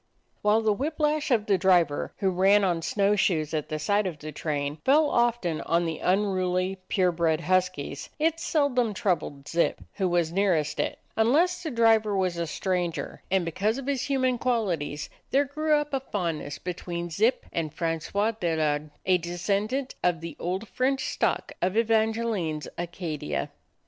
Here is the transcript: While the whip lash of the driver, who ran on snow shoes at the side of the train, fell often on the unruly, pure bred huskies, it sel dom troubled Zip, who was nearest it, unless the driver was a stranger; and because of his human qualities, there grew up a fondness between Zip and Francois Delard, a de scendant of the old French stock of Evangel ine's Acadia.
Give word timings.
While 0.41 0.61
the 0.61 0.73
whip 0.73 0.99
lash 0.99 1.29
of 1.29 1.45
the 1.45 1.59
driver, 1.59 2.11
who 2.17 2.31
ran 2.31 2.63
on 2.63 2.81
snow 2.81 3.15
shoes 3.15 3.53
at 3.53 3.69
the 3.69 3.77
side 3.77 4.07
of 4.07 4.17
the 4.17 4.31
train, 4.31 4.77
fell 4.83 5.11
often 5.11 5.61
on 5.61 5.85
the 5.85 5.99
unruly, 5.99 6.79
pure 6.87 7.11
bred 7.11 7.41
huskies, 7.41 8.09
it 8.17 8.39
sel 8.39 8.69
dom 8.71 8.95
troubled 8.95 9.47
Zip, 9.47 9.79
who 9.93 10.09
was 10.09 10.31
nearest 10.31 10.79
it, 10.79 10.97
unless 11.15 11.61
the 11.61 11.69
driver 11.69 12.17
was 12.17 12.37
a 12.37 12.47
stranger; 12.47 13.21
and 13.29 13.45
because 13.45 13.77
of 13.77 13.85
his 13.85 14.01
human 14.01 14.39
qualities, 14.39 15.07
there 15.29 15.45
grew 15.45 15.75
up 15.75 15.93
a 15.93 15.99
fondness 15.99 16.57
between 16.57 17.11
Zip 17.11 17.45
and 17.53 17.71
Francois 17.71 18.31
Delard, 18.31 18.89
a 19.05 19.19
de 19.19 19.35
scendant 19.37 19.93
of 20.03 20.19
the 20.21 20.35
old 20.39 20.67
French 20.67 21.09
stock 21.11 21.51
of 21.61 21.77
Evangel 21.77 22.33
ine's 22.33 22.67
Acadia. 22.75 23.51